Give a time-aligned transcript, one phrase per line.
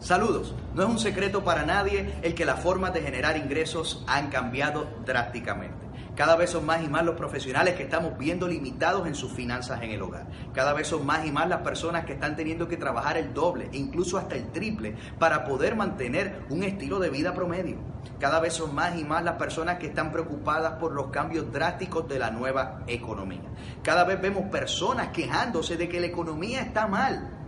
[0.00, 0.54] Saludos.
[0.74, 4.88] No es un secreto para nadie el que las formas de generar ingresos han cambiado
[5.04, 5.76] drásticamente.
[6.16, 9.82] Cada vez son más y más los profesionales que estamos viendo limitados en sus finanzas
[9.82, 10.26] en el hogar.
[10.54, 13.68] Cada vez son más y más las personas que están teniendo que trabajar el doble
[13.72, 17.76] incluso hasta el triple para poder mantener un estilo de vida promedio.
[18.18, 22.08] Cada vez son más y más las personas que están preocupadas por los cambios drásticos
[22.08, 23.42] de la nueva economía.
[23.82, 27.39] Cada vez vemos personas quejándose de que la economía está mal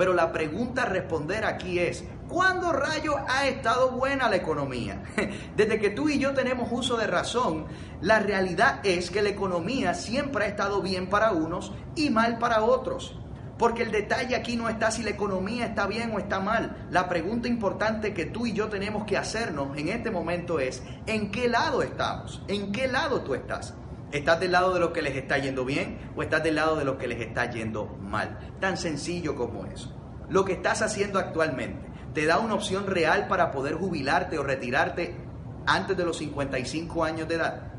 [0.00, 5.02] pero la pregunta a responder aquí es, ¿cuándo rayo ha estado buena la economía?
[5.56, 7.66] Desde que tú y yo tenemos uso de razón,
[8.00, 12.62] la realidad es que la economía siempre ha estado bien para unos y mal para
[12.62, 13.14] otros.
[13.58, 16.88] Porque el detalle aquí no está si la economía está bien o está mal.
[16.90, 21.30] La pregunta importante que tú y yo tenemos que hacernos en este momento es, ¿en
[21.30, 22.42] qué lado estamos?
[22.48, 23.74] ¿En qué lado tú estás?
[24.12, 26.84] ¿Estás del lado de los que les está yendo bien o estás del lado de
[26.84, 28.56] los que les está yendo mal?
[28.60, 29.94] Tan sencillo como eso.
[30.28, 35.14] Lo que estás haciendo actualmente te da una opción real para poder jubilarte o retirarte
[35.64, 37.72] antes de los 55 años de edad.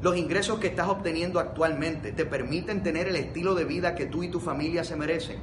[0.00, 4.22] Los ingresos que estás obteniendo actualmente te permiten tener el estilo de vida que tú
[4.22, 5.38] y tu familia se merecen.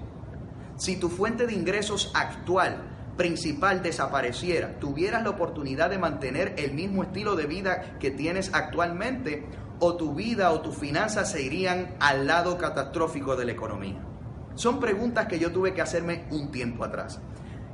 [0.77, 2.81] Si tu fuente de ingresos actual
[3.17, 9.45] principal desapareciera, tuvieras la oportunidad de mantener el mismo estilo de vida que tienes actualmente
[9.79, 13.99] o tu vida o tus finanzas se irían al lado catastrófico de la economía?
[14.55, 17.21] Son preguntas que yo tuve que hacerme un tiempo atrás.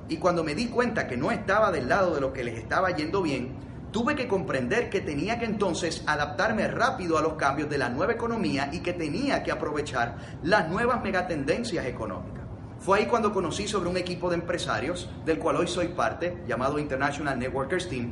[0.08, 2.92] Y cuando me di cuenta que no estaba del lado de lo que les estaba
[2.92, 3.56] yendo bien,
[3.92, 8.14] tuve que comprender que tenía que entonces adaptarme rápido a los cambios de la nueva
[8.14, 12.44] economía y que tenía que aprovechar las nuevas megatendencias económicas.
[12.78, 16.78] Fue ahí cuando conocí sobre un equipo de empresarios, del cual hoy soy parte, llamado
[16.78, 18.12] International Networkers Team,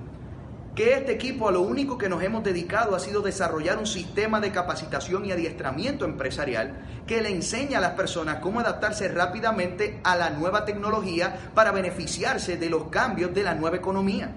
[0.76, 4.40] que este equipo a lo único que nos hemos dedicado ha sido desarrollar un sistema
[4.40, 10.16] de capacitación y adiestramiento empresarial que le enseña a las personas cómo adaptarse rápidamente a
[10.16, 14.34] la nueva tecnología para beneficiarse de los cambios de la nueva economía.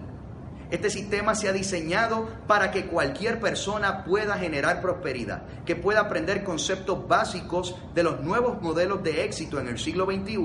[0.70, 6.42] Este sistema se ha diseñado para que cualquier persona pueda generar prosperidad, que pueda aprender
[6.42, 10.36] conceptos básicos de los nuevos modelos de éxito en el siglo XXI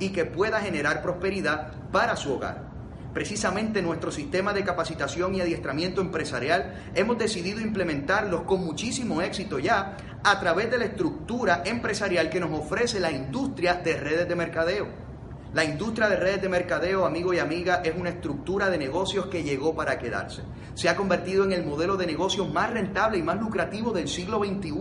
[0.00, 2.77] y que pueda generar prosperidad para su hogar
[3.12, 9.96] precisamente nuestro sistema de capacitación y adiestramiento empresarial, hemos decidido implementarlos con muchísimo éxito ya
[10.22, 15.08] a través de la estructura empresarial que nos ofrece la industria de redes de mercadeo.
[15.54, 19.42] La industria de redes de mercadeo, amigo y amiga, es una estructura de negocios que
[19.42, 20.42] llegó para quedarse.
[20.74, 24.40] Se ha convertido en el modelo de negocios más rentable y más lucrativo del siglo
[24.40, 24.72] XXI.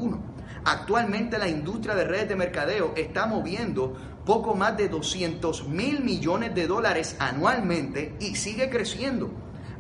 [0.65, 3.95] Actualmente la industria de redes de mercadeo está moviendo
[4.25, 9.31] poco más de 200 mil millones de dólares anualmente y sigue creciendo.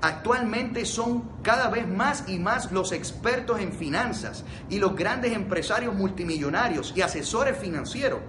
[0.01, 5.95] Actualmente son cada vez más y más los expertos en finanzas y los grandes empresarios
[5.95, 8.19] multimillonarios y asesores financieros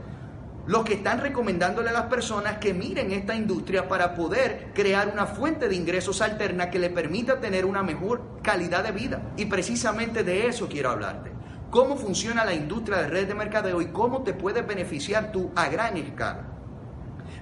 [0.66, 5.24] los que están recomendándole a las personas que miren esta industria para poder crear una
[5.24, 9.32] fuente de ingresos alterna que le permita tener una mejor calidad de vida.
[9.38, 11.37] Y precisamente de eso quiero hablarte
[11.70, 15.68] cómo funciona la industria de redes de mercadeo y cómo te puedes beneficiar tú a
[15.68, 16.44] gran escala.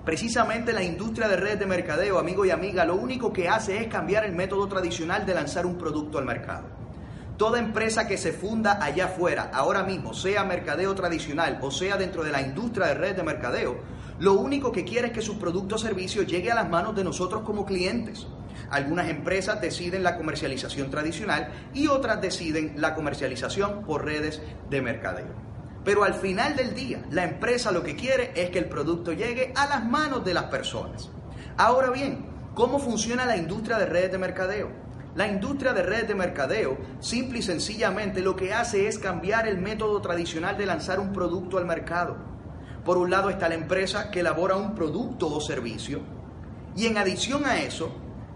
[0.05, 3.89] Precisamente la industria de redes de mercadeo, amigo y amiga, lo único que hace es
[3.89, 6.69] cambiar el método tradicional de lanzar un producto al mercado.
[7.37, 12.25] Toda empresa que se funda allá afuera, ahora mismo, sea mercadeo tradicional o sea dentro
[12.25, 13.77] de la industria de redes de mercadeo,
[14.19, 17.05] lo único que quiere es que su producto o servicio llegue a las manos de
[17.05, 18.27] nosotros como clientes.
[18.71, 25.47] Algunas empresas deciden la comercialización tradicional y otras deciden la comercialización por redes de mercadeo.
[25.85, 29.53] Pero al final del día, la empresa lo que quiere es que el producto llegue
[29.55, 31.11] a las manos de las personas.
[31.57, 34.69] Ahora bien, ¿cómo funciona la industria de redes de mercadeo?
[35.15, 39.59] La industria de redes de mercadeo, simple y sencillamente, lo que hace es cambiar el
[39.59, 42.17] método tradicional de lanzar un producto al mercado.
[42.85, 46.01] Por un lado está la empresa que elabora un producto o servicio
[46.77, 47.91] y en adición a eso,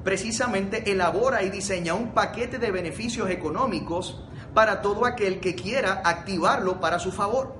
[0.04, 4.24] precisamente elabora y diseña un paquete de beneficios económicos
[4.54, 7.54] para todo aquel que quiera activarlo para su favor.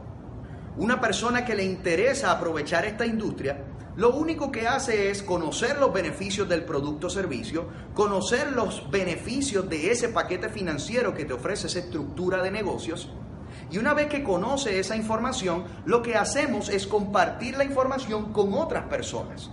[0.76, 3.64] Una persona que le interesa aprovechar esta industria,
[3.96, 9.69] lo único que hace es conocer los beneficios del producto o servicio, conocer los beneficios
[9.69, 13.10] de ese paquete financiero que te ofrece esa estructura de negocios
[13.70, 18.54] Y una vez que conoce esa información, lo que hacemos es compartir la información con
[18.54, 19.50] otras personas.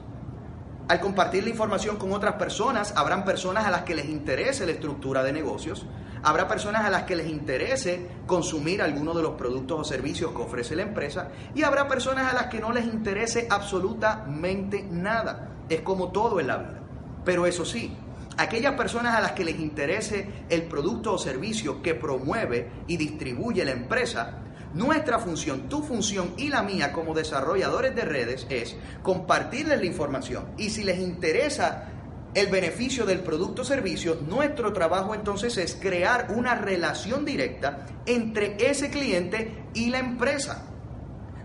[0.88, 4.72] Al compartir la información con otras personas, habrán personas a las que les interese la
[4.72, 5.86] estructura de negocios,
[6.24, 10.42] habrá personas a las que les interese consumir alguno de los productos o servicios que
[10.42, 15.50] ofrece la empresa y habrá personas a las que no les interese absolutamente nada.
[15.68, 16.80] Es como todo en la vida.
[17.25, 17.94] Pero eso sí,
[18.38, 23.66] aquellas personas a las que les interese el producto o servicio que promueve y distribuye
[23.66, 24.38] la empresa,
[24.77, 30.45] nuestra función, tu función y la mía como desarrolladores de redes es compartirles la información.
[30.57, 31.89] Y si les interesa
[32.33, 38.56] el beneficio del producto o servicio, nuestro trabajo entonces es crear una relación directa entre
[38.69, 40.63] ese cliente y la empresa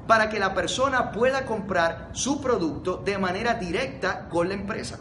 [0.07, 4.99] para que la persona pueda comprar su producto de manera directa con la empresa.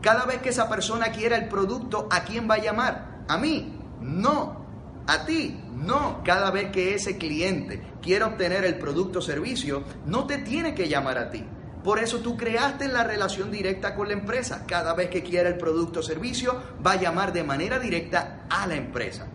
[0.00, 3.24] Cada vez que esa persona quiera el producto, ¿a quién va a llamar?
[3.26, 3.80] ¿A mí?
[4.00, 4.63] No.
[5.06, 5.60] ¿A ti?
[5.74, 10.74] No, cada vez que ese cliente quiera obtener el producto o servicio, no te tiene
[10.74, 11.44] que llamar a ti.
[11.82, 14.64] Por eso tú creaste la relación directa con la empresa.
[14.66, 18.66] Cada vez que quiera el producto o servicio, va a llamar de manera directa a
[18.66, 19.26] la empresa.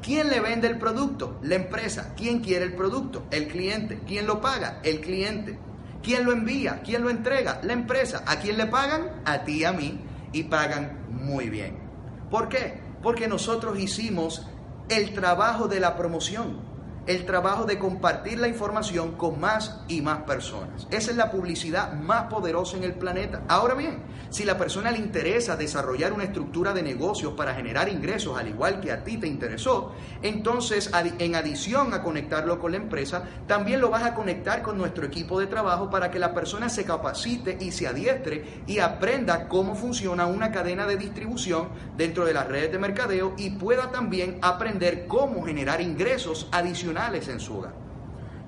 [0.00, 1.38] ¿Quién le vende el producto?
[1.42, 2.14] La empresa.
[2.16, 3.26] ¿Quién quiere el producto?
[3.30, 4.00] El cliente.
[4.06, 4.80] ¿Quién lo paga?
[4.82, 5.58] El cliente.
[6.02, 6.80] ¿Quién lo envía?
[6.82, 7.60] ¿Quién lo entrega?
[7.62, 8.22] La empresa.
[8.26, 9.22] ¿A quién le pagan?
[9.26, 10.00] A ti y a mí.
[10.32, 11.76] Y pagan muy bien.
[12.30, 12.80] ¿Por qué?
[13.02, 14.46] Porque nosotros hicimos
[14.88, 16.67] el trabajo de la promoción,
[17.08, 20.86] el trabajo de compartir la información con más y más personas.
[20.90, 23.44] Esa es la publicidad más poderosa en el planeta.
[23.48, 28.36] Ahora bien, si la persona le interesa desarrollar una estructura de negocios para generar ingresos,
[28.38, 33.22] al igual que a ti te interesó, entonces en adición a conectarlo con la empresa,
[33.46, 36.84] también lo vas a conectar con nuestro equipo de trabajo para que la persona se
[36.84, 42.46] capacite y se adiestre y aprenda cómo funciona una cadena de distribución dentro de las
[42.46, 47.74] redes de mercadeo y pueda también aprender cómo generar ingresos adicionales en su hogar.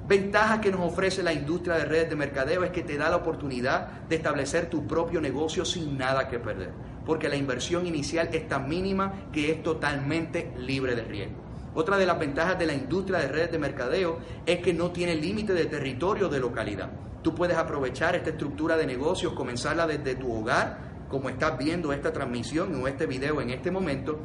[0.08, 3.16] Ventaja que nos ofrece la industria de redes de mercadeo es que te da la
[3.16, 6.72] oportunidad de establecer tu propio negocio sin nada que perder,
[7.06, 11.36] porque la inversión inicial es tan mínima que es totalmente libre de riesgo.
[11.74, 15.14] Otra de las ventajas de la industria de redes de mercadeo es que no tiene
[15.14, 16.90] límite de territorio de localidad.
[17.22, 22.12] Tú puedes aprovechar esta estructura de negocios, comenzarla desde tu hogar, como estás viendo esta
[22.12, 24.18] transmisión o este video en este momento,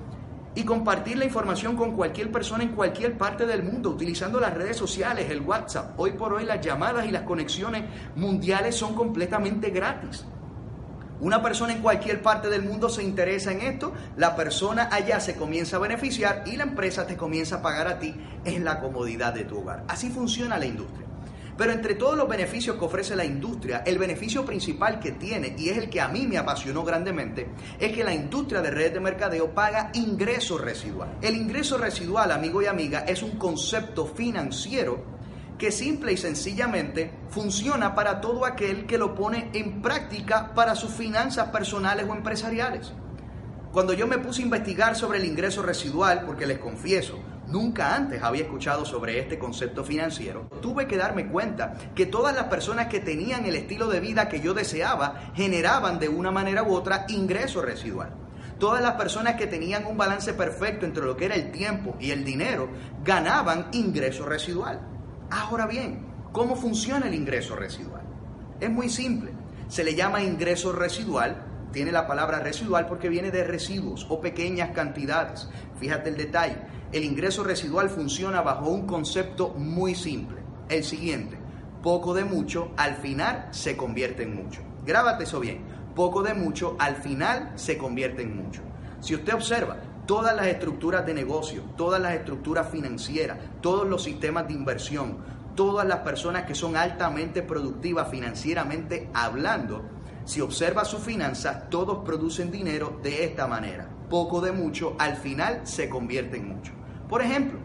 [0.55, 4.77] y compartir la información con cualquier persona en cualquier parte del mundo utilizando las redes
[4.77, 5.99] sociales, el WhatsApp.
[5.99, 7.83] Hoy por hoy las llamadas y las conexiones
[8.15, 10.25] mundiales son completamente gratis.
[11.19, 15.35] Una persona en cualquier parte del mundo se interesa en esto, la persona allá se
[15.35, 19.33] comienza a beneficiar y la empresa te comienza a pagar a ti en la comodidad
[19.33, 19.85] de tu hogar.
[19.87, 21.04] Así funciona la industria.
[21.57, 25.69] Pero entre todos los beneficios que ofrece la industria, el beneficio principal que tiene, y
[25.69, 27.47] es el que a mí me apasionó grandemente,
[27.79, 31.17] es que la industria de redes de mercadeo paga ingreso residual.
[31.21, 35.15] El ingreso residual, amigo y amiga, es un concepto financiero
[35.57, 40.91] que simple y sencillamente funciona para todo aquel que lo pone en práctica para sus
[40.91, 42.91] finanzas personales o empresariales.
[43.71, 48.23] Cuando yo me puse a investigar sobre el ingreso residual, porque les confieso, Nunca antes
[48.23, 50.49] había escuchado sobre este concepto financiero.
[50.61, 54.41] Tuve que darme cuenta que todas las personas que tenían el estilo de vida que
[54.41, 58.09] yo deseaba generaban de una manera u otra ingreso residual.
[58.59, 62.11] Todas las personas que tenían un balance perfecto entre lo que era el tiempo y
[62.11, 62.69] el dinero
[63.03, 64.79] ganaban ingreso residual.
[65.29, 68.03] Ahora bien, ¿cómo funciona el ingreso residual?
[68.59, 69.31] Es muy simple.
[69.67, 74.71] Se le llama ingreso residual tiene la palabra residual porque viene de residuos o pequeñas
[74.71, 75.49] cantidades.
[75.79, 76.57] Fíjate el detalle.
[76.91, 80.37] El ingreso residual funciona bajo un concepto muy simple.
[80.69, 81.37] El siguiente.
[81.83, 84.61] Poco de mucho al final se convierte en mucho.
[84.85, 85.63] Grábate eso bien.
[85.95, 88.61] Poco de mucho al final se convierte en mucho.
[88.99, 94.47] Si usted observa, todas las estructuras de negocio, todas las estructuras financieras, todos los sistemas
[94.47, 95.17] de inversión,
[95.55, 99.83] todas las personas que son altamente productivas financieramente hablando,
[100.25, 103.87] si observa sus finanzas, todos producen dinero de esta manera.
[104.09, 106.73] Poco de mucho, al final se convierte en mucho.
[107.07, 107.59] Por ejemplo,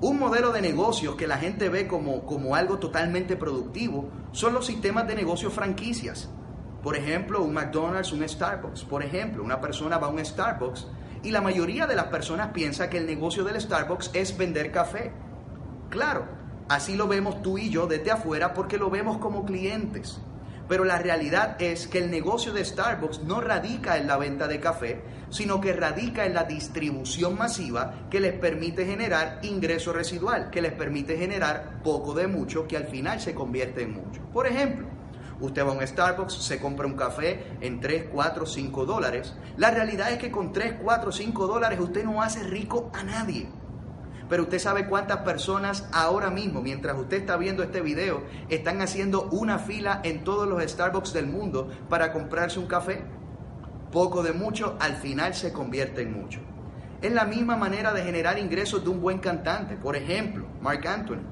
[0.00, 4.66] un modelo de negocios que la gente ve como, como algo totalmente productivo son los
[4.66, 6.28] sistemas de negocios franquicias.
[6.82, 8.84] Por ejemplo, un McDonald's, un Starbucks.
[8.84, 10.86] Por ejemplo, una persona va a un Starbucks
[11.22, 15.12] y la mayoría de las personas piensa que el negocio del Starbucks es vender café.
[15.90, 16.26] Claro,
[16.68, 20.20] así lo vemos tú y yo desde afuera porque lo vemos como clientes.
[20.68, 24.60] Pero la realidad es que el negocio de Starbucks no radica en la venta de
[24.60, 30.62] café, sino que radica en la distribución masiva que les permite generar ingreso residual, que
[30.62, 34.20] les permite generar poco de mucho, que al final se convierte en mucho.
[34.32, 34.86] Por ejemplo,
[35.40, 39.34] Usted va a un Starbucks, se compra un café en 3, 4, 5 dólares.
[39.56, 43.48] La realidad es que con 3, 4, 5 dólares usted no hace rico a nadie.
[44.28, 49.28] Pero usted sabe cuántas personas ahora mismo, mientras usted está viendo este video, están haciendo
[49.30, 53.02] una fila en todos los Starbucks del mundo para comprarse un café.
[53.90, 56.40] Poco de mucho, al final se convierte en mucho.
[57.00, 59.76] Es la misma manera de generar ingresos de un buen cantante.
[59.76, 61.22] Por ejemplo, Mark Anthony.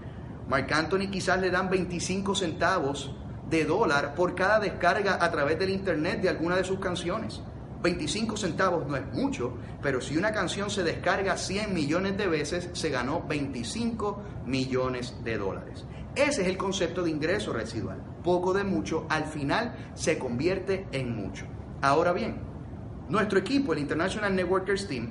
[0.48, 3.14] Mark Anthony quizás le dan 25 centavos
[3.50, 7.42] de dólar por cada descarga a través del internet de alguna de sus canciones.
[7.86, 12.68] 25 centavos no es mucho, pero si una canción se descarga 100 millones de veces,
[12.72, 15.84] se ganó 25 millones de dólares.
[16.16, 18.02] Ese es el concepto de ingreso residual.
[18.24, 21.44] Poco de mucho, al final se convierte en mucho.
[21.80, 22.40] Ahora bien,
[23.08, 25.08] nuestro equipo, el International Networkers Team,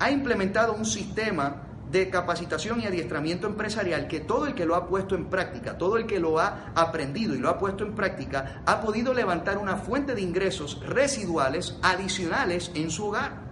[0.00, 4.88] ha implementado un sistema de capacitación y adiestramiento empresarial que todo el que lo ha
[4.88, 8.62] puesto en práctica, todo el que lo ha aprendido y lo ha puesto en práctica,
[8.64, 13.42] ha podido levantar una fuente de ingresos residuales adicionales en su hogar.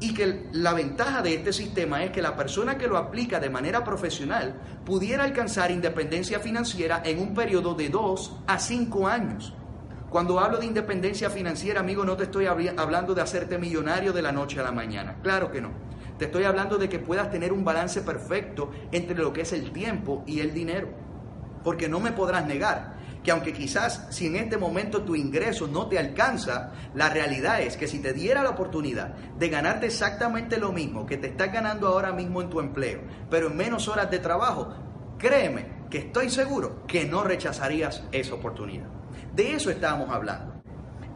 [0.00, 3.50] Y que la ventaja de este sistema es que la persona que lo aplica de
[3.50, 9.52] manera profesional pudiera alcanzar independencia financiera en un periodo de 2 a 5 años.
[10.08, 14.30] Cuando hablo de independencia financiera, amigo, no te estoy hablando de hacerte millonario de la
[14.30, 15.16] noche a la mañana.
[15.20, 15.70] Claro que no.
[16.18, 19.70] Te estoy hablando de que puedas tener un balance perfecto entre lo que es el
[19.72, 20.88] tiempo y el dinero.
[21.62, 25.86] Porque no me podrás negar que aunque quizás si en este momento tu ingreso no
[25.86, 30.72] te alcanza, la realidad es que si te diera la oportunidad de ganarte exactamente lo
[30.72, 34.18] mismo que te estás ganando ahora mismo en tu empleo, pero en menos horas de
[34.18, 34.72] trabajo,
[35.18, 38.86] créeme que estoy seguro que no rechazarías esa oportunidad.
[39.34, 40.57] De eso estamos hablando.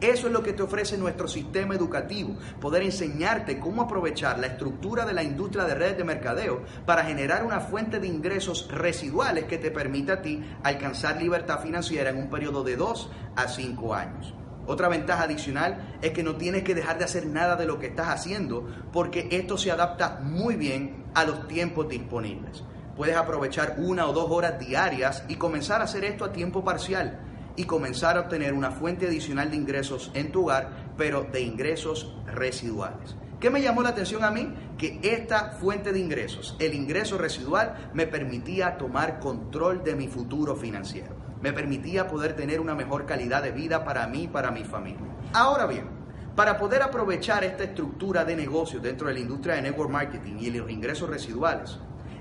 [0.03, 5.05] Eso es lo que te ofrece nuestro sistema educativo, poder enseñarte cómo aprovechar la estructura
[5.05, 9.57] de la industria de redes de mercadeo para generar una fuente de ingresos residuales que
[9.57, 14.33] te permita a ti alcanzar libertad financiera en un periodo de 2 a 5 años.
[14.67, 17.87] Otra ventaja adicional es que no tienes que dejar de hacer nada de lo que
[17.87, 22.65] estás haciendo porque esto se adapta muy bien a los tiempos disponibles.
[22.97, 27.21] Puedes aprovechar una o dos horas diarias y comenzar a hacer esto a tiempo parcial
[27.55, 32.15] y comenzar a obtener una fuente adicional de ingresos en tu hogar, pero de ingresos
[32.25, 33.15] residuales.
[33.39, 34.53] ¿Qué me llamó la atención a mí?
[34.77, 40.55] Que esta fuente de ingresos, el ingreso residual, me permitía tomar control de mi futuro
[40.55, 41.15] financiero.
[41.41, 45.07] Me permitía poder tener una mejor calidad de vida para mí y para mi familia.
[45.33, 45.89] Ahora bien,
[46.37, 50.49] para poder aprovechar esta estructura de negocios dentro de la industria de network marketing y
[50.49, 51.77] los ingresos residuales,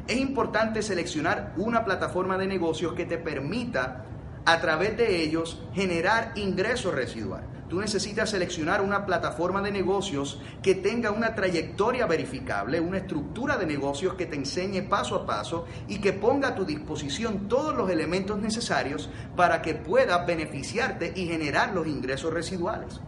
[0.08, 4.06] es importante seleccionar una plataforma de negocios que te permita
[4.44, 7.44] a través de ellos generar ingresos residual.
[7.68, 13.64] Tú necesitas seleccionar una plataforma de negocios que tenga una trayectoria verificable, una estructura de
[13.64, 17.88] negocios que te enseñe paso a paso y que ponga a tu disposición todos los
[17.88, 23.00] elementos necesarios para que puedas beneficiarte y generar los ingresos residuales.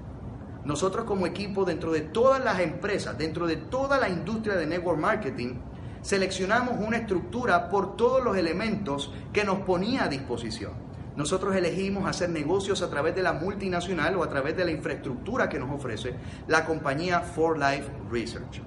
[0.64, 4.98] Nosotros como equipo, dentro de todas las empresas, dentro de toda la industria de network
[4.98, 5.56] marketing,
[6.00, 10.72] seleccionamos una estructura por todos los elementos que nos ponía a disposición.
[11.16, 15.48] Nosotros elegimos hacer negocios a través de la multinacional o a través de la infraestructura
[15.48, 16.14] que nos ofrece
[16.48, 18.60] la compañía For Life Research.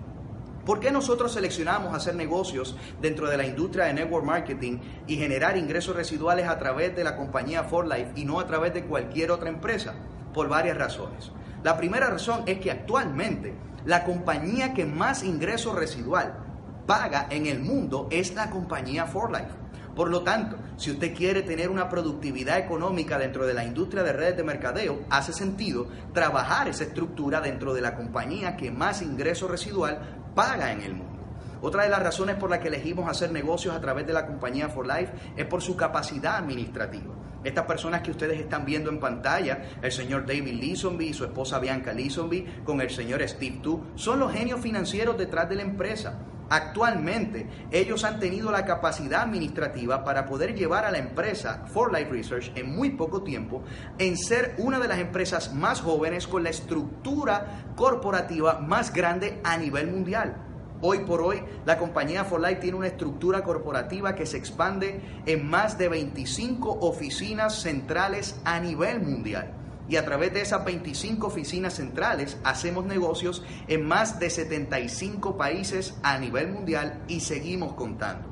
[0.66, 5.58] ¿Por qué nosotros seleccionamos hacer negocios dentro de la industria de network marketing y generar
[5.58, 9.32] ingresos residuales a través de la compañía For Life y no a través de cualquier
[9.32, 9.96] otra empresa?
[10.34, 11.32] Por varias razones.
[11.63, 16.38] La primera razón es que actualmente la compañía que más ingreso residual
[16.86, 19.66] paga en el mundo es la compañía For Life.
[19.98, 24.13] Por lo tanto, si usted quiere tener una productividad económica dentro de la industria de
[24.13, 29.48] redes de mercadeo, hace sentido trabajar esa estructura dentro de la compañía que más ingreso
[29.48, 31.20] residual paga en el mundo.
[31.62, 34.70] Otra de las razones por las que elegimos hacer negocios a través de la compañía
[34.70, 37.16] For Life es por su capacidad administrativa.
[37.44, 41.58] Estas personas que ustedes están viendo en pantalla, el señor David Leesonby y su esposa
[41.58, 46.20] Bianca Leesonby, con el señor Steve Tu, son los genios financieros detrás de la empresa.
[46.50, 52.10] Actualmente, ellos han tenido la capacidad administrativa para poder llevar a la empresa For Life
[52.10, 53.63] Research en muy poco tiempo
[53.98, 59.58] en ser una de las empresas más jóvenes con la estructura corporativa más grande a
[59.58, 60.38] nivel mundial.
[60.80, 65.50] Hoy por hoy, la compañía For Life tiene una estructura corporativa que se expande en
[65.50, 69.54] más de 25 oficinas centrales a nivel mundial
[69.89, 75.96] y a través de esas 25 oficinas centrales hacemos negocios en más de 75 países
[76.03, 78.27] a nivel mundial y seguimos contando.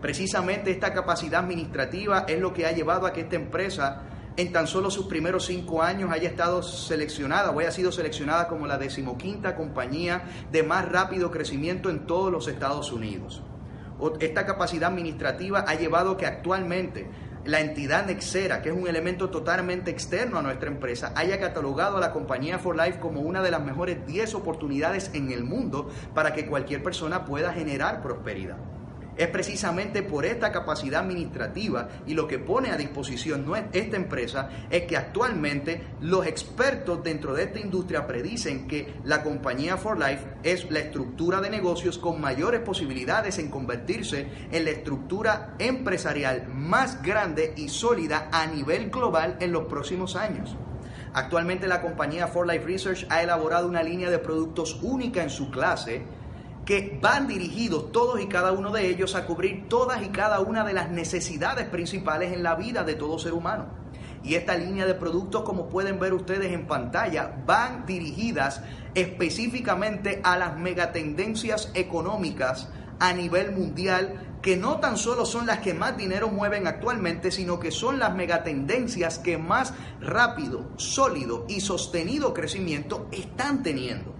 [0.00, 4.02] Precisamente esta capacidad administrativa es lo que ha llevado a que esta empresa
[4.36, 8.68] en tan solo sus primeros cinco años haya estado seleccionada o haya sido seleccionada como
[8.68, 13.42] la decimoquinta compañía de más rápido crecimiento en todos los Estados Unidos.
[14.20, 17.10] Esta capacidad administrativa ha llevado que actualmente
[17.48, 22.00] la entidad Nexera, que es un elemento totalmente externo a nuestra empresa, haya catalogado a
[22.00, 26.34] la compañía For Life como una de las mejores 10 oportunidades en el mundo para
[26.34, 28.58] que cualquier persona pueda generar prosperidad.
[29.18, 34.84] Es precisamente por esta capacidad administrativa y lo que pone a disposición esta empresa es
[34.84, 40.70] que actualmente los expertos dentro de esta industria predicen que la compañía For Life es
[40.70, 47.54] la estructura de negocios con mayores posibilidades en convertirse en la estructura empresarial más grande
[47.56, 50.56] y sólida a nivel global en los próximos años.
[51.12, 55.50] Actualmente la compañía For Life Research ha elaborado una línea de productos única en su
[55.50, 56.04] clase
[56.68, 60.64] que van dirigidos todos y cada uno de ellos a cubrir todas y cada una
[60.64, 63.68] de las necesidades principales en la vida de todo ser humano.
[64.22, 68.60] Y esta línea de productos, como pueden ver ustedes en pantalla, van dirigidas
[68.94, 75.72] específicamente a las megatendencias económicas a nivel mundial que no tan solo son las que
[75.72, 79.72] más dinero mueven actualmente, sino que son las megatendencias que más
[80.02, 84.17] rápido, sólido y sostenido crecimiento están teniendo.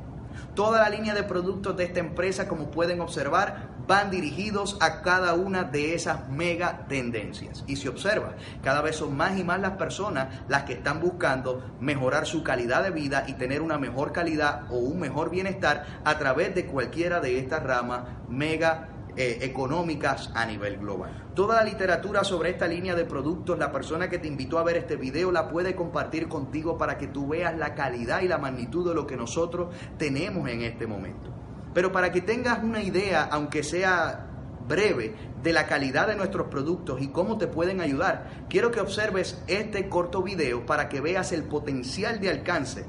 [0.58, 5.34] Toda la línea de productos de esta empresa, como pueden observar, van dirigidos a cada
[5.34, 7.62] una de esas mega tendencias.
[7.68, 11.62] Y se observa, cada vez son más y más las personas las que están buscando
[11.78, 16.18] mejorar su calidad de vida y tener una mejor calidad o un mejor bienestar a
[16.18, 18.88] través de cualquiera de estas ramas mega
[19.20, 21.10] eh, económicas a nivel global.
[21.34, 24.76] Toda la literatura sobre esta línea de productos, la persona que te invitó a ver
[24.76, 28.88] este video la puede compartir contigo para que tú veas la calidad y la magnitud
[28.88, 31.30] de lo que nosotros tenemos en este momento.
[31.74, 34.24] Pero para que tengas una idea, aunque sea
[34.68, 39.42] breve, de la calidad de nuestros productos y cómo te pueden ayudar, quiero que observes
[39.48, 42.86] este corto video para que veas el potencial de alcance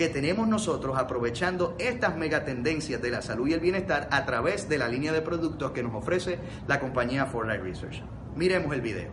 [0.00, 4.78] que tenemos nosotros aprovechando estas megatendencias de la salud y el bienestar a través de
[4.78, 8.02] la línea de productos que nos ofrece la compañía For Life Research.
[8.34, 9.12] Miremos el video.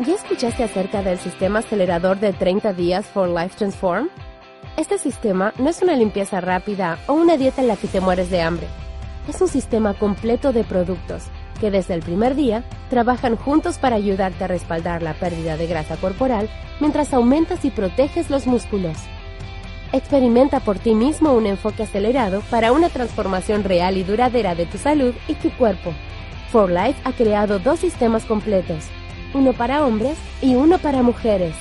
[0.00, 4.08] ¿Ya escuchaste acerca del sistema acelerador de 30 días For Life Transform?
[4.76, 8.28] Este sistema no es una limpieza rápida o una dieta en la que te mueres
[8.28, 8.66] de hambre.
[9.28, 14.44] Es un sistema completo de productos que desde el primer día trabajan juntos para ayudarte
[14.44, 16.48] a respaldar la pérdida de grasa corporal
[16.80, 18.96] mientras aumentas y proteges los músculos.
[19.92, 24.78] Experimenta por ti mismo un enfoque acelerado para una transformación real y duradera de tu
[24.78, 25.92] salud y tu cuerpo.
[26.50, 28.84] For Life ha creado dos sistemas completos,
[29.34, 31.54] uno para hombres y uno para mujeres,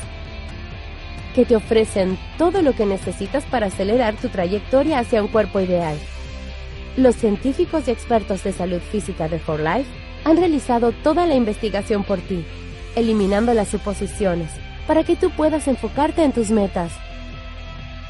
[1.33, 5.97] que te ofrecen todo lo que necesitas para acelerar tu trayectoria hacia un cuerpo ideal.
[6.97, 9.89] Los científicos y expertos de salud física de For Life
[10.23, 12.45] han realizado toda la investigación por ti,
[12.95, 14.49] eliminando las suposiciones,
[14.87, 16.91] para que tú puedas enfocarte en tus metas.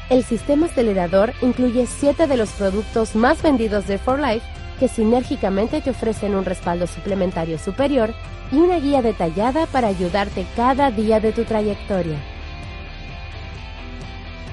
[0.08, 4.46] El sistema acelerador incluye siete de los productos más vendidos de For Life
[4.78, 8.14] que sinérgicamente te ofrecen un respaldo suplementario superior
[8.52, 12.35] y una guía detallada para ayudarte cada día de tu trayectoria.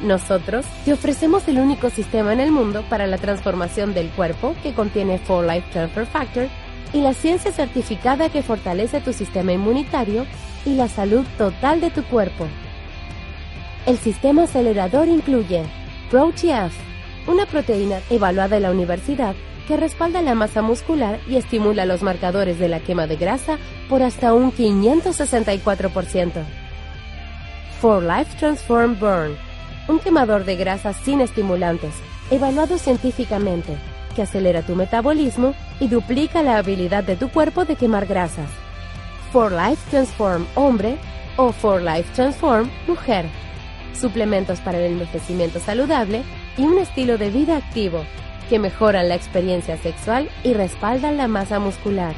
[0.02, 4.74] Nosotros te ofrecemos el único sistema en el mundo para la transformación del cuerpo que
[4.74, 6.48] contiene 4Life Transfer Factor
[6.92, 10.26] y la ciencia certificada que fortalece tu sistema inmunitario
[10.66, 12.48] y la salud total de tu cuerpo.
[13.86, 15.64] El sistema acelerador incluye
[16.10, 16.74] ProTF,
[17.28, 19.36] una proteína evaluada en la universidad
[19.68, 23.58] que respalda la masa muscular y estimula los marcadores de la quema de grasa
[23.90, 26.32] por hasta un 564%.
[27.82, 29.38] 4Life Transform Burn
[29.88, 31.94] un quemador de grasas sin estimulantes,
[32.32, 33.76] evaluado científicamente,
[34.16, 38.50] que acelera tu metabolismo y duplica la habilidad de tu cuerpo de quemar grasas.
[39.32, 40.98] For Life Transform Hombre
[41.38, 43.26] o For Life Transform Mujer.
[44.00, 46.24] Suplementos para el envejecimiento saludable
[46.58, 48.06] y un estilo de vida activo
[48.50, 52.14] que mejoran la experiencia sexual y respaldan la masa muscular.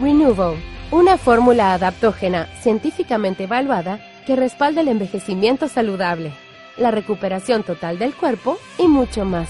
[0.00, 0.54] Renewal,
[0.90, 6.32] una fórmula adaptógena científicamente evaluada que respalda el envejecimiento saludable
[6.76, 9.48] la recuperación total del cuerpo y mucho más.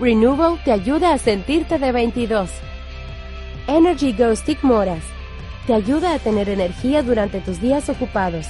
[0.00, 2.50] Renewal te ayuda a sentirte de 22.
[3.66, 5.02] Energy Go Stick Moras
[5.66, 8.46] te ayuda a tener energía durante tus días ocupados,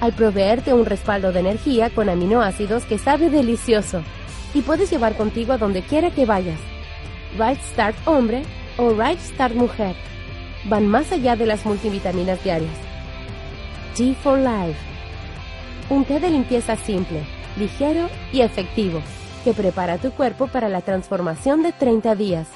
[0.00, 4.02] al proveerte un respaldo de energía con aminoácidos que sabe delicioso
[4.54, 6.58] y puedes llevar contigo a donde quiera que vayas.
[7.38, 8.42] Right Start Hombre
[8.78, 9.94] o Right Start Mujer
[10.64, 12.72] van más allá de las multivitaminas diarias.
[13.94, 14.91] G for Life
[15.90, 17.22] un té de limpieza simple,
[17.56, 19.00] ligero y efectivo,
[19.44, 22.48] que prepara tu cuerpo para la transformación de 30 días.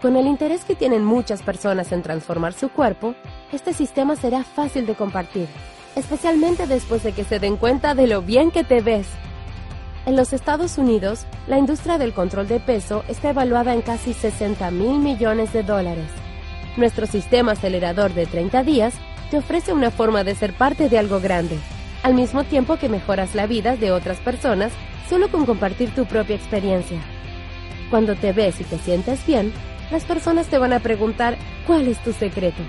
[0.00, 3.14] Con el interés que tienen muchas personas en transformar su cuerpo,
[3.52, 5.46] este sistema será fácil de compartir,
[5.94, 9.06] especialmente después de que se den cuenta de lo bien que te ves.
[10.04, 14.72] En los Estados Unidos, la industria del control de peso está evaluada en casi 60
[14.72, 16.08] mil millones de dólares.
[16.76, 18.94] Nuestro sistema acelerador de 30 días
[19.32, 21.56] te ofrece una forma de ser parte de algo grande,
[22.02, 24.72] al mismo tiempo que mejoras la vida de otras personas
[25.08, 27.00] solo con compartir tu propia experiencia.
[27.88, 29.50] Cuando te ves y te sientes bien,
[29.90, 32.62] las personas te van a preguntar cuál es tu secreto.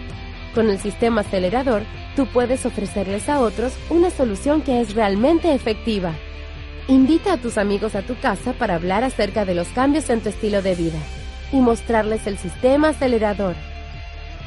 [0.56, 1.84] Con el sistema acelerador,
[2.15, 6.13] tú puedes ofrecerles a otros una solución que es realmente efectiva.
[6.88, 10.30] Invita a tus amigos a tu casa para hablar acerca de los cambios en tu
[10.30, 10.99] estilo de vida
[11.52, 13.56] y mostrarles el sistema acelerador.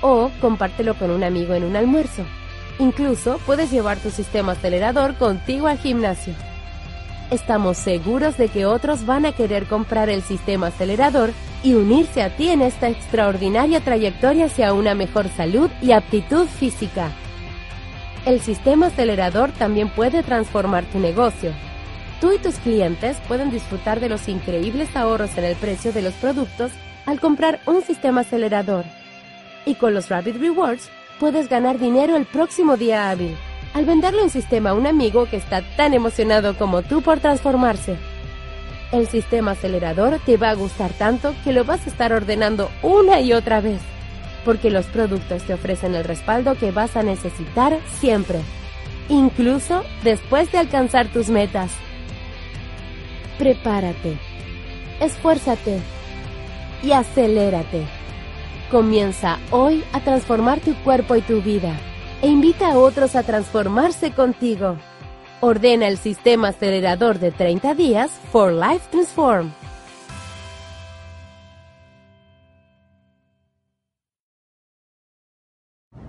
[0.01, 2.25] O compártelo con un amigo en un almuerzo.
[2.79, 6.35] Incluso puedes llevar tu sistema acelerador contigo al gimnasio.
[7.31, 11.33] Estamos seguros de que otros van a querer comprar el sistema acelerador
[11.63, 17.11] y unirse a ti en esta extraordinaria trayectoria hacia una mejor salud y aptitud física.
[18.25, 21.53] El sistema acelerador también puede transformar tu negocio
[22.21, 26.15] Tú y tus clientes pueden disfrutar de los increíbles ahorros en el precio de los
[26.15, 26.73] productos
[27.05, 28.85] al comprar un sistema acelerador.
[29.67, 30.89] Y con los Rapid Rewards
[31.21, 33.37] puedes ganar dinero el próximo día hábil
[33.77, 37.97] al venderle un sistema a un amigo que está tan emocionado como tú por transformarse.
[38.91, 43.21] El sistema acelerador te va a gustar tanto que lo vas a estar ordenando una
[43.21, 43.83] y otra vez,
[44.47, 48.41] porque los productos te ofrecen el respaldo que vas a necesitar siempre,
[49.11, 51.73] incluso después de alcanzar tus metas.
[53.39, 54.17] Prepárate,
[55.01, 55.81] esfuérzate
[56.83, 57.96] y acelérate.
[58.71, 61.79] Comienza hoy a transformar tu cuerpo y tu vida
[62.21, 64.77] e invita a otros a transformarse contigo.
[65.41, 69.53] Ordena el sistema acelerador de 30 días For Life Transform.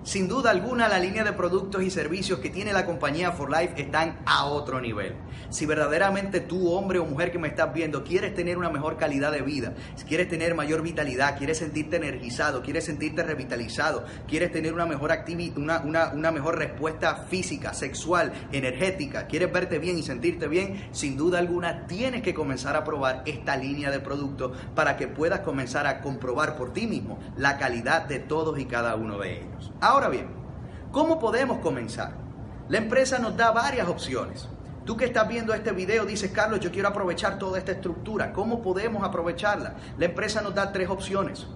[0.08, 3.74] Sin duda alguna, la línea de productos y servicios que tiene la compañía For Life
[3.76, 5.16] están a otro nivel.
[5.50, 9.34] Si verdaderamente tú, hombre o mujer que me estás viendo, quieres tener una mejor calidad
[9.34, 9.74] de vida,
[10.08, 15.12] quieres tener mayor vitalidad, quieres sentirte energizado, quieres sentirte revitalizado, quieres tener una mejor,
[15.58, 21.18] una, una, una mejor respuesta física, sexual, energética, quieres verte bien y sentirte bien, sin
[21.18, 25.86] duda alguna tienes que comenzar a probar esta línea de productos para que puedas comenzar
[25.86, 29.74] a comprobar por ti mismo la calidad de todos y cada uno de ellos.
[29.82, 30.28] Ahora bien,
[30.92, 32.14] ¿cómo podemos comenzar?
[32.70, 34.48] La empresa nos da varias opciones.
[34.86, 38.32] Tú que estás viendo este video dices, Carlos, yo quiero aprovechar toda esta estructura.
[38.32, 39.76] ¿Cómo podemos aprovecharla?
[39.98, 41.48] La empresa nos da tres opciones.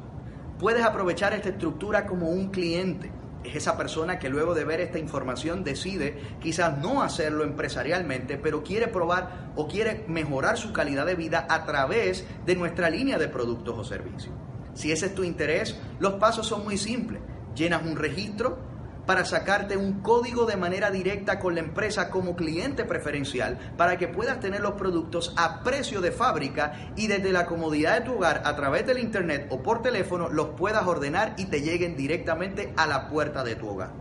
[0.59, 3.11] Puedes aprovechar esta estructura como un cliente.
[3.43, 8.63] Es esa persona que luego de ver esta información decide quizás no hacerlo empresarialmente, pero
[8.63, 13.27] quiere probar o quiere mejorar su calidad de vida a través de nuestra línea de
[13.27, 14.33] productos o servicios.
[14.73, 17.21] Si ese es tu interés, los pasos son muy simples
[17.55, 18.71] llenas un registro
[19.05, 24.07] para sacarte un código de manera directa con la empresa como cliente preferencial para que
[24.07, 28.43] puedas tener los productos a precio de fábrica y desde la comodidad de tu hogar
[28.45, 32.87] a través del internet o por teléfono los puedas ordenar y te lleguen directamente a
[32.87, 33.91] la puerta de tu hogar.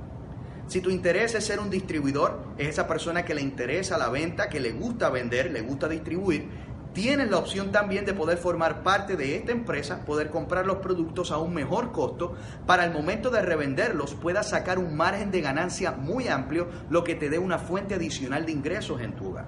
[0.66, 4.48] Si tu interés es ser un distribuidor, es esa persona que le interesa la venta,
[4.48, 6.48] que le gusta vender, le gusta distribuir,
[6.92, 11.30] tienes la opción también de poder formar parte de esta empresa, poder comprar los productos
[11.30, 12.34] a un mejor costo,
[12.66, 17.14] para el momento de revenderlos puedas sacar un margen de ganancia muy amplio, lo que
[17.14, 19.46] te dé una fuente adicional de ingresos en tu hogar.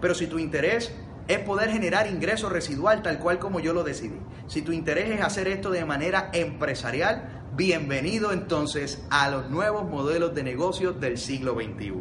[0.00, 0.92] Pero si tu interés
[1.26, 5.20] es poder generar ingresos residual tal cual como yo lo decidí, si tu interés es
[5.20, 11.54] hacer esto de manera empresarial, bienvenido entonces a los nuevos modelos de negocio del siglo
[11.54, 11.92] XXI.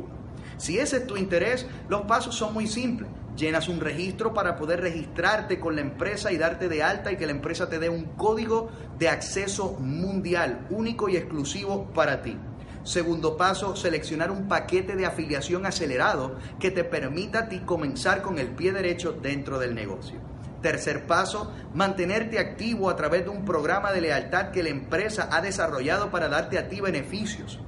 [0.58, 4.82] Si ese es tu interés, los pasos son muy simples llenas un registro para poder
[4.82, 8.04] registrarte con la empresa y darte de alta y que la empresa te dé un
[8.16, 12.38] código de acceso mundial, único y exclusivo para ti.
[12.84, 18.40] Segundo paso, seleccionar un paquete de afiliación acelerado que te permita a ti comenzar con
[18.40, 20.20] el pie derecho dentro del negocio.
[20.62, 25.42] Tercer paso, mantenerte activo a través de un programa de lealtad que la empresa ha
[25.42, 27.60] desarrollado para darte a ti beneficios.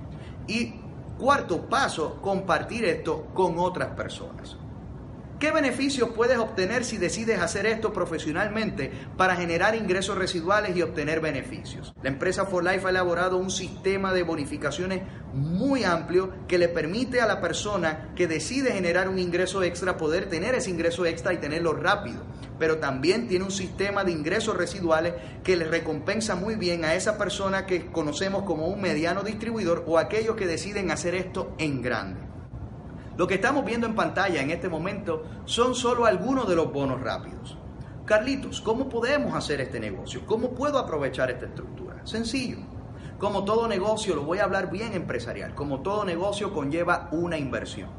[0.47, 0.75] Y
[1.19, 4.57] cuarto paso, compartir esto con otras personas.
[5.39, 11.21] ¿Qué beneficios puedes obtener si decides hacer esto profesionalmente para generar ingresos residuales y obtener
[11.21, 11.93] beneficios?
[12.03, 17.21] La empresa For Life ha elaborado un sistema de bonificaciones muy amplio que le permite
[17.21, 21.37] a la persona que decide generar un ingreso extra poder tener ese ingreso extra y
[21.37, 22.21] tenerlo rápido.
[22.59, 25.13] Pero también tiene un sistema de ingresos residuales
[25.45, 29.99] que le recompensa muy bien a esa persona que conocemos como un mediano distribuidor o
[29.99, 32.28] aquellos que deciden hacer esto en grande.
[33.19, 37.01] Lo que estamos viendo en pantalla en este momento son solo algunos de los bonos
[37.01, 37.57] rápidos.
[38.05, 40.21] Carlitos, ¿cómo podemos hacer este negocio?
[40.25, 41.99] ¿Cómo puedo aprovechar esta estructura?
[42.05, 42.59] Sencillo.
[43.17, 47.89] Como todo negocio, lo voy a hablar bien empresarial, como todo negocio conlleva una inversión,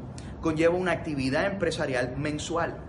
[0.41, 2.79] conlleva una actividad empresarial mensual.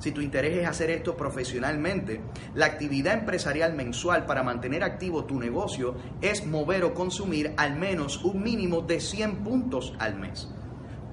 [0.00, 2.20] si tu interés es hacer esto profesionalmente,
[2.54, 8.22] la actividad empresarial mensual para mantener activo tu negocio es mover o consumir al menos
[8.22, 10.50] un mínimo de 100 puntos al mes.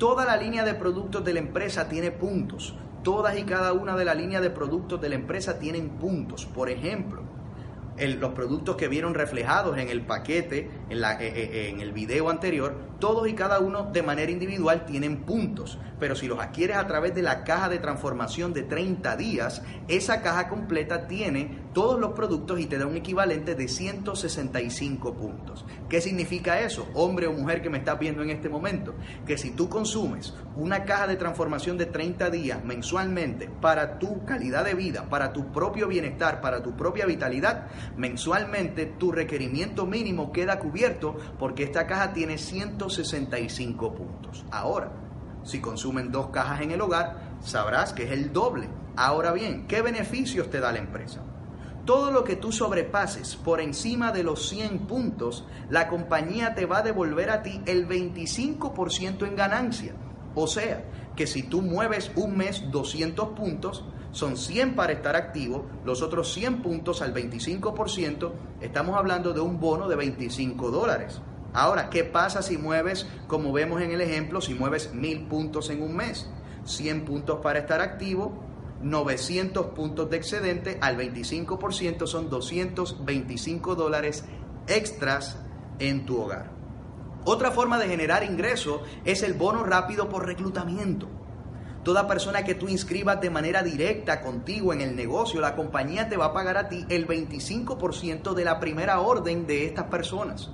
[0.02, 2.74] Toda la línea de productos de la empresa tiene puntos.
[3.04, 6.48] Todas y cada una de la línea de productos de la empresa tienen puntos.
[6.48, 7.22] Por ejemplo,
[8.00, 12.76] los productos que vieron reflejados en el paquete, la, eh, eh, en el video anterior,
[12.98, 15.78] todos y cada uno de manera individual tienen puntos.
[16.00, 20.24] Pero si los adquieres a través de la caja de transformación de 30 días, esa
[20.24, 25.66] caja completa tiene todos los productos y te da un equivalente de 165 puntos.
[25.90, 26.88] ¿Qué significa eso?
[26.94, 28.94] Hombre o mujer que me estás viendo en este momento,
[29.26, 34.66] que si tú consumes una caja de transformación de 30 días mensualmente para tu calidad
[34.66, 40.60] de vida, para tu propio bienestar, para tu propia vitalidad, mensualmente tu requerimiento mínimo queda
[40.60, 44.46] cubierto porque esta caja tiene 165 puntos.
[44.52, 44.92] Ahora,
[45.44, 48.68] si consumen dos cajas en el hogar, sabrás que es el doble.
[48.96, 51.22] Ahora bien, ¿qué beneficios te da la empresa?
[51.86, 56.80] Todo lo que tú sobrepases por encima de los 100 puntos, la compañía te va
[56.80, 59.94] a devolver a ti el 25% en ganancia.
[60.36, 60.84] O sea,
[61.16, 66.32] que si tú mueves un mes 200 puntos, son 100 para estar activo, los otros
[66.34, 71.22] 100 puntos al 25%, estamos hablando de un bono de 25 dólares.
[71.54, 75.82] Ahora, ¿qué pasa si mueves, como vemos en el ejemplo, si mueves 1000 puntos en
[75.82, 76.30] un mes?
[76.66, 78.51] 100 puntos para estar activo,
[78.84, 84.26] 900 puntos de excedente, al 25% son 225 dólares
[84.68, 85.38] extras
[85.80, 86.52] en tu hogar.
[87.24, 91.08] Otra forma de generar ingreso es el bono rápido por reclutamiento.
[91.84, 96.18] Toda persona que tú inscribas de manera directa contigo en el negocio, la compañía te
[96.18, 100.52] va a pagar a ti el 25% de la primera orden de estas personas.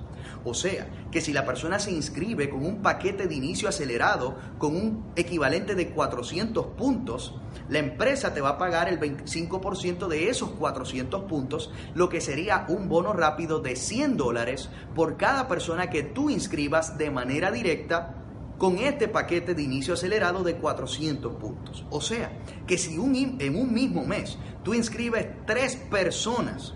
[0.48, 4.74] O sea, que si la persona se inscribe con un paquete de inicio acelerado con
[4.74, 7.34] un equivalente de 400 puntos,
[7.68, 12.64] la empresa te va a pagar el 25% de esos 400 puntos, lo que sería
[12.68, 18.14] un bono rápido de 100 dólares por cada persona que tú inscribas de manera directa
[18.56, 21.84] con este paquete de inicio acelerado de 400 puntos.
[21.90, 22.32] O sea,
[22.66, 26.74] que si en un mismo mes tú inscribes tres personas,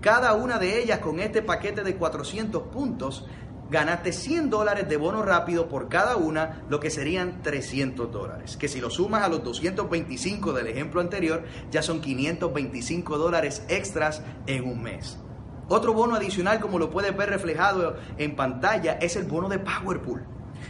[0.00, 3.26] cada una de ellas con este paquete de 400 puntos,
[3.70, 8.56] ganaste 100 dólares de bono rápido por cada una, lo que serían 300 dólares.
[8.56, 14.22] Que si lo sumas a los 225 del ejemplo anterior, ya son 525 dólares extras
[14.46, 15.18] en un mes.
[15.68, 20.24] Otro bono adicional, como lo puedes ver reflejado en pantalla, es el bono de Powerpool.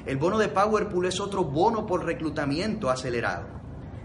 [0.07, 3.47] El bono de PowerPool es otro bono por reclutamiento acelerado.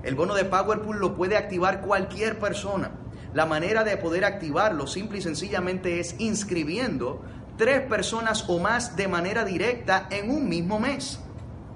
[0.03, 2.91] El bono de PowerPool lo puede activar cualquier persona.
[3.35, 7.21] La manera de poder activarlo simple y sencillamente es inscribiendo
[7.57, 11.19] tres personas o más de manera directa en un mismo mes.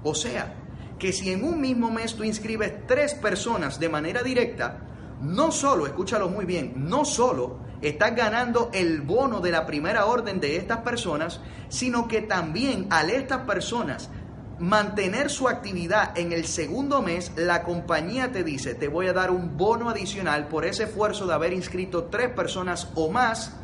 [0.02, 0.54] O sea,
[0.98, 4.78] que si en un mismo mes tú inscribes tres personas de manera directa,
[5.20, 10.40] no solo, escúchalo muy bien, no solo estás ganando el bono de la primera orden
[10.40, 14.08] de estas personas, sino que también al estas personas
[14.60, 19.30] mantener su actividad en el segundo mes, la compañía te dice, te voy a dar
[19.30, 23.54] un bono adicional por ese esfuerzo de haber inscrito tres personas o más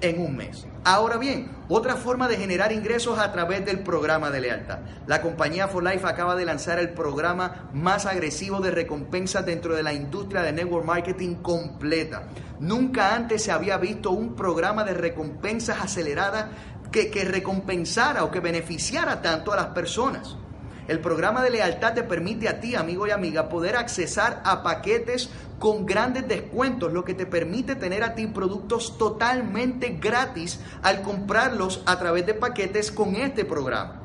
[0.00, 0.66] en un mes.
[0.82, 4.78] Ahora bien, otra forma de generar ingresos a través del programa de lealtad.
[5.06, 9.82] La compañía For Life acaba de lanzar el programa más agresivo de recompensas dentro de
[9.82, 12.24] la industria de network marketing completa.
[12.58, 16.50] Nunca antes se había visto un programa de recompensas acelerada
[16.90, 20.36] que, que recompensara o que beneficiara tanto a las personas.
[20.88, 25.30] El programa de lealtad te permite a ti, amigo y amiga, poder accesar a paquetes
[25.60, 31.82] con grandes descuentos, lo que te permite tener a ti productos totalmente gratis al comprarlos
[31.86, 34.00] a través de paquetes con este programa.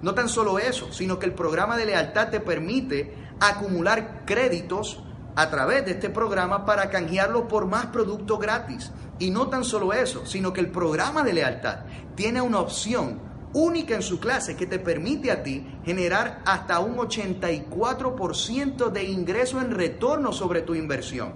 [0.00, 5.02] No tan solo eso, sino que el programa de lealtad te permite acumular créditos
[5.36, 8.90] a través de este programa para canjearlo por más productos gratis.
[9.18, 11.80] Y no tan solo eso, sino que el programa de lealtad
[12.14, 13.20] tiene una opción
[13.52, 19.60] única en su clase que te permite a ti generar hasta un 84% de ingreso
[19.60, 21.32] en retorno sobre tu inversión.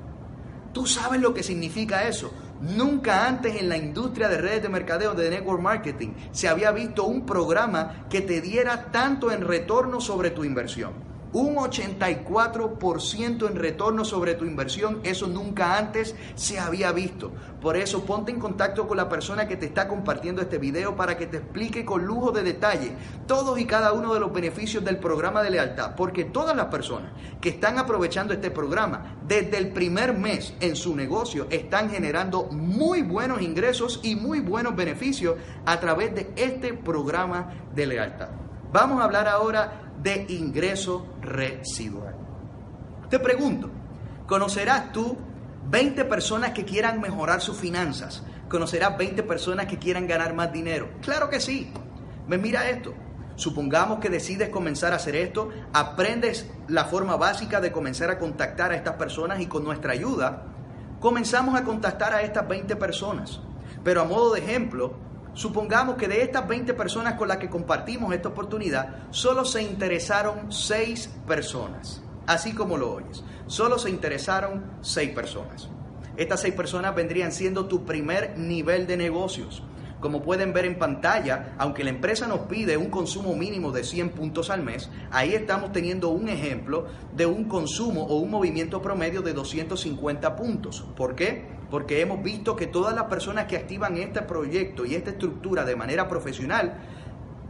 [0.72, 2.32] Tú sabes lo que significa eso.
[2.60, 7.04] Nunca antes en la industria de redes de mercadeo de network marketing se había visto
[7.04, 14.04] un programa que te diera tanto en retorno sobre tu inversión un 84% en retorno
[14.04, 15.00] sobre tu inversión.
[15.02, 17.32] Eso nunca antes se había visto.
[17.60, 21.16] Por eso ponte en contacto con la persona que te está compartiendo este video para
[21.16, 22.92] que te explique con lujo de detalle
[23.26, 25.96] todos y cada uno de los beneficios del programa de lealtad.
[25.96, 30.94] Porque todas las personas que están aprovechando este programa desde el primer mes en su
[30.94, 35.34] negocio están generando muy buenos ingresos y muy buenos beneficios
[35.66, 38.43] a través de este programa de lealtad.
[38.74, 42.16] Vamos a hablar ahora de ingreso residual.
[43.08, 43.70] Te pregunto,
[44.26, 45.16] ¿Conocerás tú
[45.70, 48.24] 20 personas que quieran mejorar sus finanzas?
[48.48, 50.88] ¿Conocerás 20 personas que quieran ganar más dinero?
[51.02, 51.72] Claro que sí.
[52.26, 52.94] Me mira esto.
[53.36, 58.72] Supongamos que decides comenzar a hacer esto, aprendes la forma básica de comenzar a contactar
[58.72, 60.46] a estas personas y con nuestra ayuda
[60.98, 63.38] comenzamos a contactar a estas 20 personas.
[63.84, 64.94] Pero a modo de ejemplo,
[65.34, 70.50] supongamos que de estas 20 personas con las que compartimos esta oportunidad, solo se interesaron
[70.50, 72.02] 6 personas.
[72.26, 75.68] Así como lo oyes, solo se interesaron 6 personas.
[76.16, 79.62] Estas 6 personas vendrían siendo tu primer nivel de negocios.
[80.00, 84.10] Como pueden ver en pantalla, aunque la empresa nos pide un consumo mínimo de 100
[84.10, 89.22] puntos al mes, ahí estamos teniendo un ejemplo de un consumo o un movimiento promedio
[89.22, 90.84] de 250 puntos.
[90.94, 91.46] ¿Por qué?
[91.74, 95.74] Porque hemos visto que todas las personas que activan este proyecto y esta estructura de
[95.74, 96.78] manera profesional,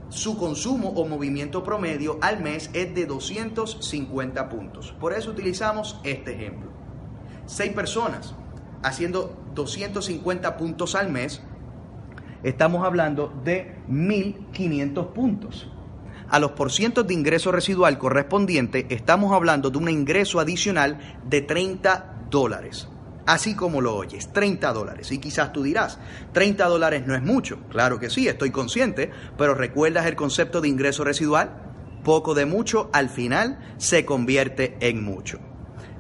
[0.08, 4.94] su consumo o movimiento promedio al mes es de 250 puntos.
[4.98, 6.70] Por eso utilizamos este ejemplo.
[7.44, 8.34] Seis personas
[8.82, 11.42] haciendo 250 puntos al mes
[12.42, 15.70] estamos hablando de 1.500 puntos.
[16.30, 22.28] A los porcientos de ingreso residual correspondiente estamos hablando de un ingreso adicional de 30
[22.30, 22.88] dólares.
[23.26, 25.10] Así como lo oyes, 30 dólares.
[25.10, 25.98] Y quizás tú dirás,
[26.32, 27.58] 30 dólares no es mucho.
[27.70, 31.50] Claro que sí, estoy consciente, pero ¿recuerdas el concepto de ingreso residual?
[32.04, 35.38] Poco de mucho al final se convierte en mucho.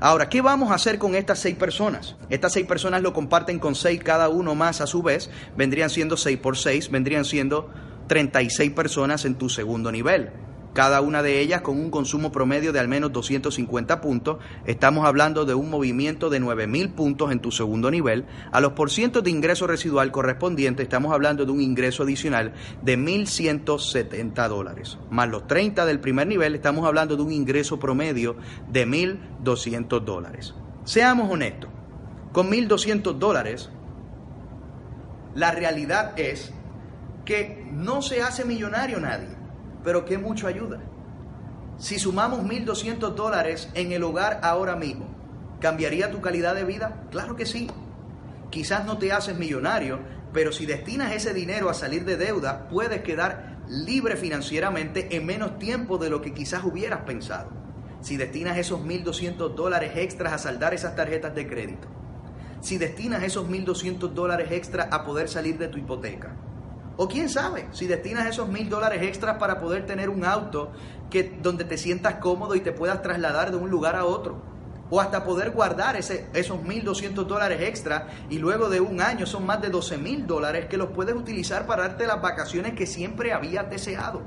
[0.00, 2.16] Ahora, ¿qué vamos a hacer con estas seis personas?
[2.28, 6.18] Estas seis personas lo comparten con seis cada uno más a su vez, vendrían siendo
[6.18, 7.70] seis por seis, vendrían siendo
[8.08, 10.30] 36 personas en tu segundo nivel
[10.74, 14.38] cada una de ellas con un consumo promedio de al menos 250 puntos.
[14.66, 18.26] Estamos hablando de un movimiento de 9.000 puntos en tu segundo nivel.
[18.50, 24.48] A los porcientos de ingreso residual correspondiente estamos hablando de un ingreso adicional de 1.170
[24.48, 24.98] dólares.
[25.10, 28.36] Más los 30 del primer nivel estamos hablando de un ingreso promedio
[28.68, 30.54] de 1.200 dólares.
[30.84, 31.70] Seamos honestos,
[32.32, 33.70] con 1.200 dólares,
[35.36, 36.52] la realidad es
[37.24, 39.43] que no se hace millonario nadie
[39.84, 40.80] pero que mucho ayuda.
[41.78, 45.06] Si sumamos 1.200 dólares en el hogar ahora mismo,
[45.60, 47.04] ¿cambiaría tu calidad de vida?
[47.10, 47.68] Claro que sí.
[48.50, 49.98] Quizás no te haces millonario,
[50.32, 55.58] pero si destinas ese dinero a salir de deuda, puedes quedar libre financieramente en menos
[55.58, 57.50] tiempo de lo que quizás hubieras pensado.
[58.00, 61.88] Si destinas esos 1.200 dólares extras a saldar esas tarjetas de crédito.
[62.60, 66.36] Si destinas esos 1.200 dólares extras a poder salir de tu hipoteca
[66.96, 70.72] o quién sabe, si destinas esos mil dólares extras para poder tener un auto
[71.10, 74.42] que, donde te sientas cómodo y te puedas trasladar de un lugar a otro.
[74.90, 79.46] O hasta poder guardar ese, esos 1.200 dólares extra y luego de un año son
[79.46, 83.32] más de 12 mil dólares que los puedes utilizar para darte las vacaciones que siempre
[83.32, 84.22] habías deseado.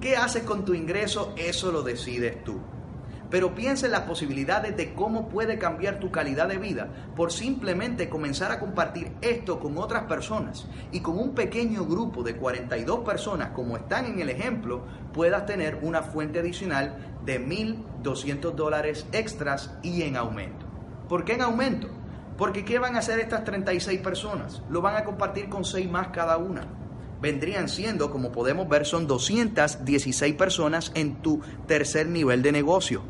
[0.00, 1.32] ¿Qué haces con tu ingreso?
[1.36, 2.60] Eso lo decides tú
[3.34, 8.08] pero piensa en las posibilidades de cómo puede cambiar tu calidad de vida por simplemente
[8.08, 13.48] comenzar a compartir esto con otras personas y con un pequeño grupo de 42 personas
[13.48, 20.02] como están en el ejemplo, puedas tener una fuente adicional de 1.200 dólares extras y
[20.02, 20.66] en aumento.
[21.08, 21.88] ¿Por qué en aumento?
[22.38, 24.62] Porque ¿qué van a hacer estas 36 personas?
[24.70, 26.68] Lo van a compartir con 6 más cada una
[27.20, 33.02] vendrían siendo, como podemos ver, son 216 personas en tu tercer nivel de negocio.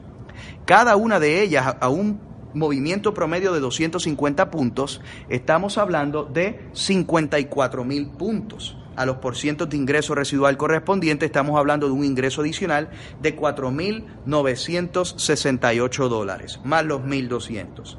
[0.65, 2.19] Cada una de ellas a un
[2.55, 8.79] movimiento promedio de 250 puntos, estamos hablando de 54 mil puntos.
[8.97, 12.89] A los porcientos de ingreso residual correspondiente estamos hablando de un ingreso adicional
[13.21, 17.99] de 4.968 dólares, más los 1.200.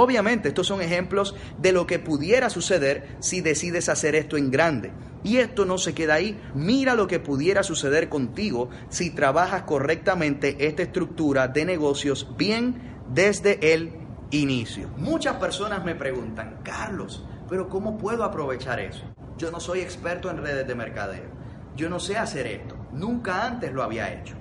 [0.00, 4.92] Obviamente, estos son ejemplos de lo que pudiera suceder si decides hacer esto en grande.
[5.22, 6.40] Y esto no se queda ahí.
[6.54, 13.74] Mira lo que pudiera suceder contigo si trabajas correctamente esta estructura de negocios bien desde
[13.74, 13.92] el
[14.30, 14.88] inicio.
[14.96, 19.04] Muchas personas me preguntan, Carlos, pero ¿cómo puedo aprovechar eso?
[19.36, 21.28] Yo no soy experto en redes de mercadeo.
[21.76, 22.74] Yo no sé hacer esto.
[22.92, 24.39] Nunca antes lo había hecho.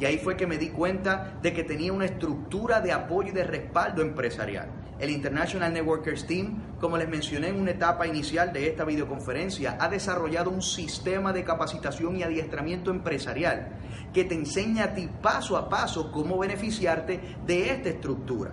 [0.00, 3.32] Y ahí fue que me di cuenta de que tenía una estructura de apoyo y
[3.32, 4.68] de respaldo empresarial.
[4.98, 9.88] El International Networkers Team, como les mencioné en una etapa inicial de esta videoconferencia, ha
[9.88, 13.78] desarrollado un sistema de capacitación y adiestramiento empresarial
[14.12, 18.52] que te enseña a ti paso a paso cómo beneficiarte de esta estructura.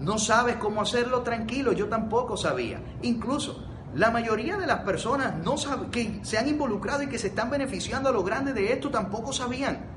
[0.00, 2.80] No sabes cómo hacerlo tranquilo, yo tampoco sabía.
[3.02, 5.56] Incluso la mayoría de las personas no
[5.90, 9.32] que se han involucrado y que se están beneficiando a lo grande de esto tampoco
[9.32, 9.89] sabían.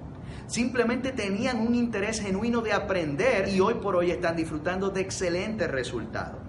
[0.48, 5.70] Simplemente tenían un interés genuino de aprender y hoy por hoy están disfrutando de excelentes
[5.70, 6.40] resultados.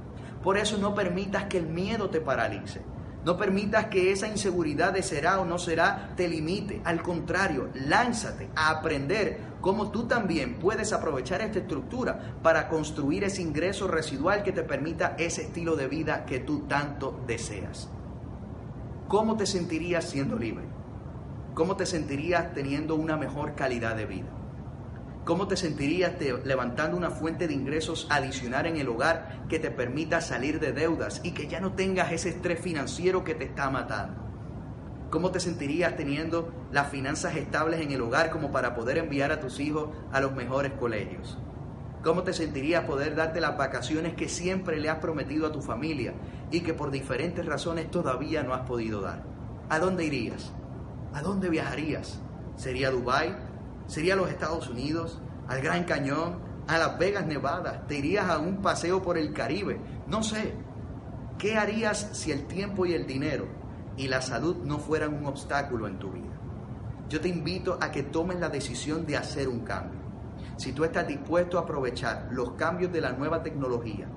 [0.42, 2.82] Por eso no permitas que el miedo te paralice.
[3.24, 6.82] No permitas que esa inseguridad de será o no será te limite.
[6.84, 13.40] Al contrario, lánzate a aprender cómo tú también puedes aprovechar esta estructura para construir ese
[13.40, 17.88] ingreso residual que te permita ese estilo de vida que tú tanto deseas.
[19.08, 20.73] ¿Cómo te sentirías siendo libre?
[21.54, 24.26] ¿Cómo te sentirías teniendo una mejor calidad de vida?
[25.24, 30.20] ¿Cómo te sentirías levantando una fuente de ingresos adicional en el hogar que te permita
[30.20, 34.20] salir de deudas y que ya no tengas ese estrés financiero que te está matando?
[35.10, 39.38] ¿Cómo te sentirías teniendo las finanzas estables en el hogar como para poder enviar a
[39.38, 41.38] tus hijos a los mejores colegios?
[42.02, 46.14] ¿Cómo te sentirías poder darte las vacaciones que siempre le has prometido a tu familia
[46.50, 49.22] y que por diferentes razones todavía no has podido dar?
[49.68, 50.52] ¿A dónde irías?
[51.14, 52.18] ¿A dónde viajarías?
[52.56, 53.36] ¿Sería Dubái?
[53.86, 55.20] ¿Sería los Estados Unidos?
[55.46, 56.40] ¿Al Gran Cañón?
[56.66, 57.86] ¿A Las Vegas, Nevada?
[57.86, 59.78] ¿Te irías a un paseo por el Caribe?
[60.08, 60.54] No sé.
[61.38, 63.46] ¿Qué harías si el tiempo y el dinero
[63.96, 66.34] y la salud no fueran un obstáculo en tu vida?
[67.08, 70.00] Yo te invito a que tomes la decisión de hacer un cambio.
[70.56, 74.08] Si tú estás dispuesto a aprovechar los cambios de la nueva tecnología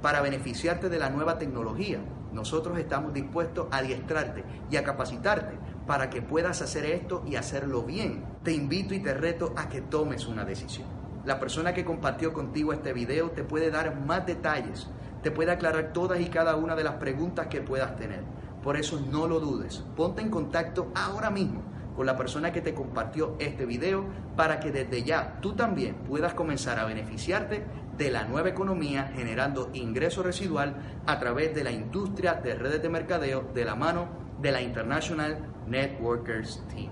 [0.00, 1.98] para beneficiarte de la nueva tecnología,
[2.32, 7.82] nosotros estamos dispuestos a adiestrarte y a capacitarte para que puedas hacer esto y hacerlo
[7.82, 8.24] bien.
[8.42, 10.88] Te invito y te reto a que tomes una decisión.
[11.24, 14.88] La persona que compartió contigo este video te puede dar más detalles,
[15.22, 18.22] te puede aclarar todas y cada una de las preguntas que puedas tener.
[18.62, 21.62] Por eso no lo dudes, ponte en contacto ahora mismo
[21.96, 24.04] con la persona que te compartió este video
[24.36, 27.64] para que desde ya tú también puedas comenzar a beneficiarte
[27.96, 30.76] de la nueva economía generando ingreso residual
[31.06, 35.38] a través de la industria de redes de mercadeo de la mano de la International
[35.66, 36.90] Networkers Team.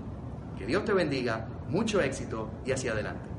[0.57, 3.34] Que Dios te bendiga, mucho éxito y hacia adelante.